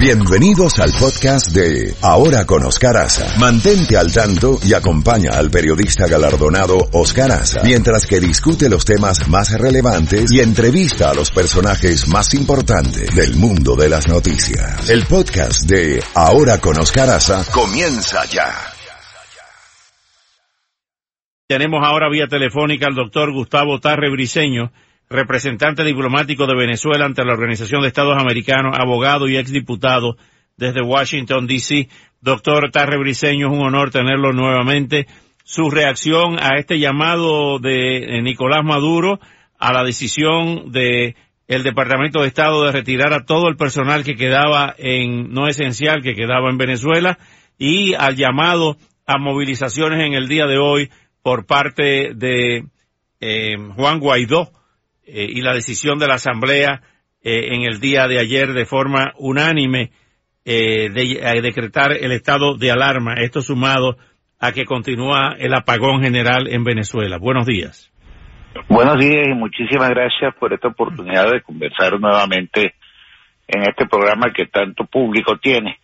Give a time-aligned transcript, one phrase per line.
[0.00, 3.38] Bienvenidos al podcast de Ahora con Oscar Aza.
[3.38, 9.28] Mantente al tanto y acompaña al periodista galardonado Oscar Aza mientras que discute los temas
[9.28, 14.88] más relevantes y entrevista a los personajes más importantes del mundo de las noticias.
[14.88, 18.48] El podcast de Ahora con Oscar Aza comienza ya.
[21.46, 24.72] Tenemos ahora vía telefónica al doctor Gustavo Tarre Briceño,
[25.10, 30.16] representante diplomático de Venezuela ante la Organización de Estados Americanos, abogado y exdiputado
[30.56, 31.88] desde Washington, D.C.
[32.20, 35.08] Doctor Tarre Briceño, es un honor tenerlo nuevamente.
[35.42, 39.18] Su reacción a este llamado de Nicolás Maduro
[39.58, 41.16] a la decisión de
[41.48, 46.02] el Departamento de Estado de retirar a todo el personal que quedaba en no esencial,
[46.02, 47.18] que quedaba en Venezuela,
[47.58, 50.88] y al llamado a movilizaciones en el día de hoy
[51.22, 52.66] por parte de
[53.20, 54.52] eh, Juan Guaidó,
[55.12, 56.82] eh, y la decisión de la Asamblea
[57.22, 59.90] eh, en el día de ayer de forma unánime
[60.44, 63.14] eh, de decretar el estado de alarma.
[63.14, 63.96] Esto sumado
[64.38, 67.18] a que continúa el apagón general en Venezuela.
[67.18, 67.92] Buenos días.
[68.68, 72.74] Buenos días y muchísimas gracias por esta oportunidad de conversar nuevamente
[73.46, 75.78] en este programa que tanto público tiene.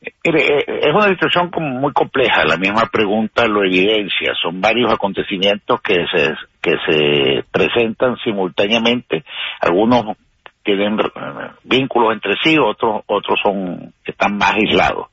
[0.00, 5.94] Es una situación como muy compleja, la misma pregunta lo evidencia, son varios acontecimientos que
[6.14, 6.34] se,
[6.68, 9.24] que se presentan simultáneamente,
[9.60, 10.16] algunos
[10.62, 10.98] tienen
[11.64, 15.06] vínculos entre sí, otros, otros son, están más aislados.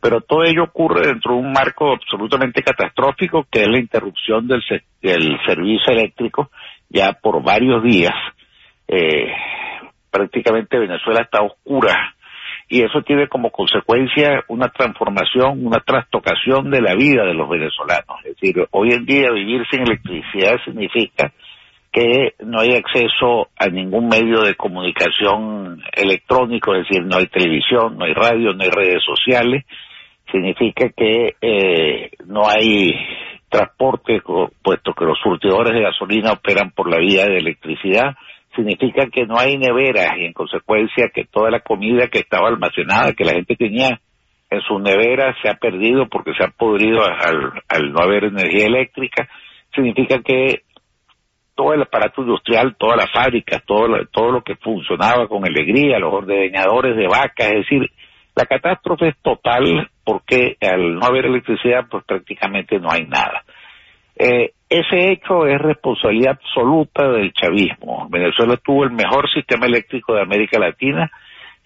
[0.00, 4.62] Pero todo ello ocurre dentro de un marco absolutamente catastrófico que es la interrupción del,
[5.00, 6.50] del servicio eléctrico
[6.88, 8.14] ya por varios días.
[8.86, 9.32] Eh,
[10.10, 12.11] prácticamente Venezuela está oscura
[12.72, 18.24] y eso tiene como consecuencia una transformación, una trastocación de la vida de los venezolanos.
[18.24, 21.34] Es decir, hoy en día vivir sin electricidad significa
[21.92, 27.98] que no hay acceso a ningún medio de comunicación electrónico, es decir, no hay televisión,
[27.98, 29.66] no hay radio, no hay redes sociales,
[30.30, 32.94] significa que eh, no hay
[33.50, 34.22] transporte,
[34.62, 38.14] puesto que los surtidores de gasolina operan por la vía de electricidad,
[38.54, 43.12] significa que no hay neveras y en consecuencia que toda la comida que estaba almacenada,
[43.12, 44.00] que la gente tenía
[44.50, 49.28] en sus neveras, se ha perdido porque se ha podrido al, no haber energía eléctrica,
[49.74, 50.62] significa que
[51.54, 55.98] todo el aparato industrial, todas las fábricas, todo lo, todo lo que funcionaba con alegría,
[55.98, 57.90] los ordeñadores de vacas, es decir,
[58.34, 63.44] la catástrofe es total porque al no haber electricidad, pues prácticamente no hay nada.
[64.16, 68.08] Eh, ese hecho es responsabilidad absoluta del chavismo.
[68.08, 71.10] Venezuela tuvo el mejor sistema eléctrico de América Latina,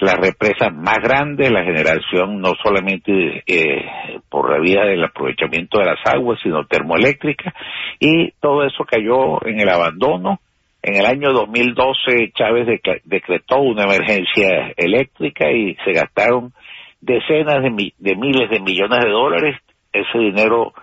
[0.00, 3.84] las represas más grandes, la generación no solamente eh,
[4.28, 7.54] por la vía del aprovechamiento de las aguas, sino termoeléctrica,
[8.00, 10.40] y todo eso cayó en el abandono.
[10.82, 16.52] En el año 2012 Chávez decretó una emergencia eléctrica y se gastaron
[17.00, 19.56] decenas de, de miles de millones de dólares.
[19.92, 20.74] Ese dinero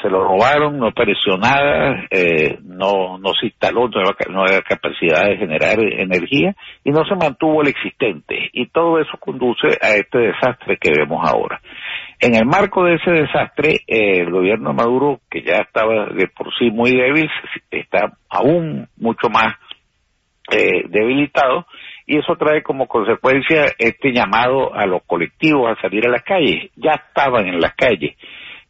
[0.00, 5.80] se lo robaron, no apareció nada, eh, no, no se instaló nueva, capacidad de generar
[5.80, 6.54] energía
[6.84, 8.50] y no se mantuvo el existente.
[8.52, 11.60] Y todo eso conduce a este desastre que vemos ahora.
[12.20, 16.28] En el marco de ese desastre, eh, el gobierno de Maduro, que ya estaba de
[16.28, 17.28] por sí muy débil,
[17.70, 19.54] está aún mucho más
[20.50, 21.66] eh, debilitado
[22.06, 26.70] y eso trae como consecuencia este llamado a los colectivos a salir a las calles.
[26.76, 28.16] Ya estaban en las calles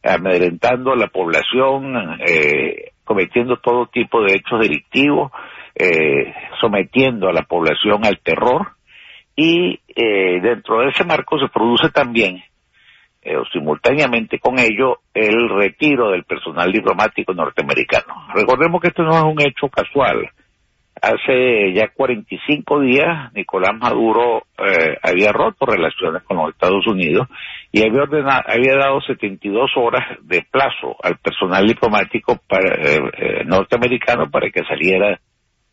[0.03, 5.31] amedrentando a la población, eh, cometiendo todo tipo de hechos delictivos,
[5.75, 8.73] eh, sometiendo a la población al terror
[9.35, 12.43] y eh, dentro de ese marco se produce también
[13.21, 18.27] eh, o simultáneamente con ello el retiro del personal diplomático norteamericano.
[18.33, 20.29] Recordemos que esto no es un hecho casual.
[21.01, 27.27] Hace ya 45 días Nicolás Maduro eh, había roto relaciones con los Estados Unidos
[27.71, 33.43] y había, ordenado, había dado 72 horas de plazo al personal diplomático para, eh, eh,
[33.45, 35.19] norteamericano para que saliera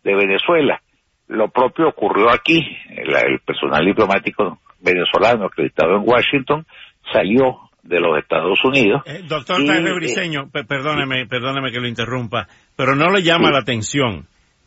[0.04, 0.81] de Venezuela.
[1.28, 2.60] Lo propio ocurrió aquí.
[2.91, 6.66] El, el personal diplomático venezolano acreditado en Washington
[7.12, 9.03] salió de los Estados Unidos.
[9.06, 12.47] Eh, doctor Jaime Briceño, perdóneme, perdóneme que lo interrumpa,
[12.77, 13.53] pero no le llama sí.
[13.53, 14.27] la atención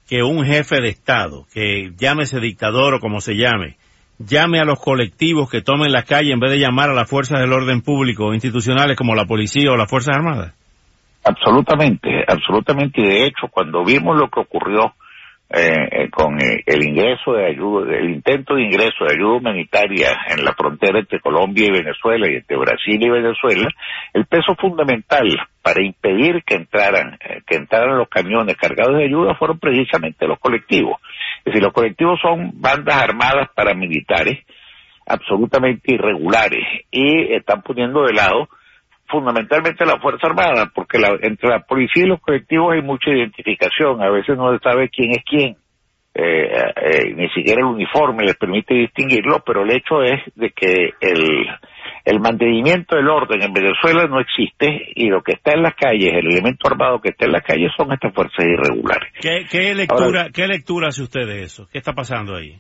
[0.10, 3.78] que un jefe de Estado, que llámese dictador o como se llame,
[4.18, 7.40] llame a los colectivos que tomen la calle en vez de llamar a las fuerzas
[7.40, 10.56] del orden público institucionales como la policía o las Fuerzas Armadas?
[11.24, 13.02] Absolutamente, absolutamente.
[13.02, 14.96] De hecho, cuando vimos lo que ocurrió
[15.51, 20.46] eh, con eh, el ingreso de ayuda, el intento de ingreso de ayuda humanitaria en
[20.46, 23.68] la frontera entre Colombia y Venezuela y entre Brasil y Venezuela,
[24.13, 25.28] el peso fundamental
[25.63, 30.40] para impedir que entraran, eh, que entraran los camiones cargados de ayuda fueron precisamente los
[30.40, 31.01] colectivos.
[31.40, 34.46] Es decir, los colectivos son bandas armadas paramilitares
[35.07, 38.50] absolutamente irregulares y están poniendo de lado
[39.10, 44.02] fundamentalmente la Fuerza Armada, porque la, entre la policía y los colectivos hay mucha identificación,
[44.02, 45.58] a veces no se sabe quién es quién,
[46.14, 50.94] eh, eh, ni siquiera el uniforme les permite distinguirlo, pero el hecho es de que
[51.00, 51.48] el,
[52.06, 56.14] el mantenimiento del orden en Venezuela no existe y lo que está en las calles,
[56.14, 59.14] el elemento armado que está en las calles son estas fuerzas irregulares.
[59.22, 61.68] ¿Qué, lectura, ¿qué lectura hace usted de eso?
[61.72, 62.60] ¿Qué está pasando ahí?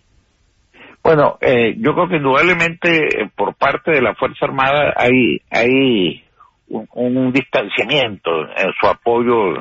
[1.03, 6.23] Bueno, eh, yo creo que indudablemente eh, por parte de la Fuerza Armada hay, hay
[6.69, 9.55] un, distanciamiento en su apoyo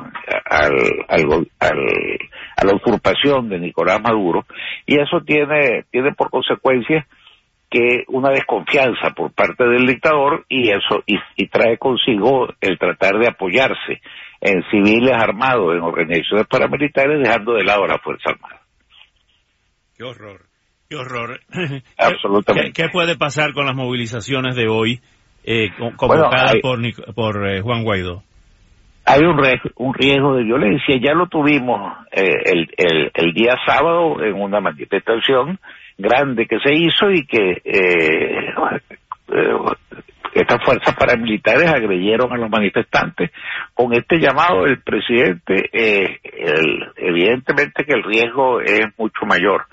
[0.45, 0.75] al,
[1.07, 4.45] al, a la usurpación de Nicolás Maduro
[4.85, 7.05] y eso tiene, tiene por consecuencia
[7.69, 13.19] que una desconfianza por parte del dictador y eso y, y, trae consigo el tratar
[13.19, 14.01] de apoyarse
[14.41, 18.61] en civiles armados, en organizaciones paramilitares, dejando de lado a la Fuerza Armada.
[19.95, 20.41] Qué horror,
[20.89, 21.41] qué horror.
[21.97, 22.71] Absolutamente.
[22.71, 25.01] ¿Qué, puede pasar con las movilizaciones de hoy
[25.43, 26.79] eh, convocadas por,
[27.13, 28.23] por eh, Juan Guaidó?
[29.05, 29.39] Hay un,
[29.77, 34.59] un riesgo de violencia, ya lo tuvimos eh, el, el, el día sábado en una
[34.59, 35.59] manifestación
[35.97, 38.53] grande que se hizo y que eh,
[39.29, 39.55] eh,
[40.33, 43.31] estas fuerzas paramilitares agredieron a los manifestantes.
[43.73, 46.19] Con este llamado del presidente, eh,
[46.97, 49.63] evidentemente que el riesgo es mucho mayor.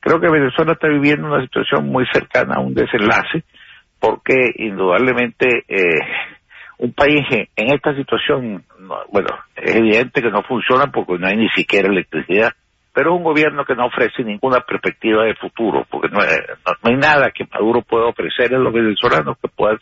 [0.00, 3.44] Creo que Venezuela está viviendo una situación muy cercana a un desenlace,
[4.02, 6.00] porque indudablemente eh,
[6.78, 8.64] un país en esta situación,
[9.12, 12.52] bueno, es evidente que no funciona porque no hay ni siquiera electricidad
[12.94, 17.30] pero es un gobierno que no ofrece ninguna perspectiva de futuro, porque no, hay nada
[17.30, 19.78] que Maduro pueda ofrecer a los venezolanos que pueda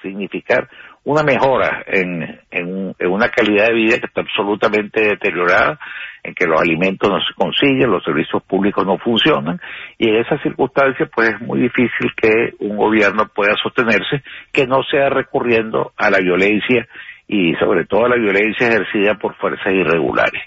[0.00, 0.68] significar
[1.04, 5.78] una mejora en, en, una calidad de vida que está absolutamente deteriorada,
[6.22, 9.60] en que los alimentos no se consiguen, los servicios públicos no funcionan,
[9.98, 14.22] y en esas circunstancias pues es muy difícil que un gobierno pueda sostenerse
[14.52, 16.88] que no sea recurriendo a la violencia
[17.28, 20.42] y sobre todo a la violencia ejercida por fuerzas irregulares.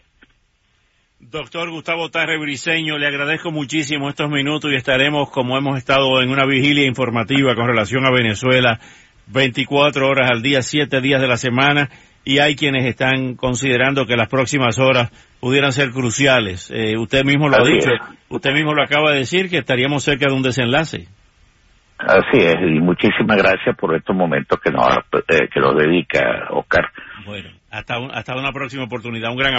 [1.21, 6.31] Doctor Gustavo Tarre Briseño, le agradezco muchísimo estos minutos y estaremos, como hemos estado en
[6.31, 8.79] una vigilia informativa con relación a Venezuela,
[9.29, 11.89] 24 horas al día, 7 días de la semana,
[12.25, 15.09] y hay quienes están considerando que las próximas horas
[15.39, 16.71] pudieran ser cruciales.
[16.71, 17.89] Eh, usted mismo lo ha dicho,
[18.29, 21.07] usted mismo lo acaba de decir, que estaríamos cerca de un desenlace.
[21.97, 24.87] Así es, y muchísimas gracias por estos momentos que nos,
[25.27, 26.85] eh, que nos dedica Oscar.
[27.25, 29.31] Bueno, hasta, hasta una próxima oportunidad.
[29.31, 29.53] Un gran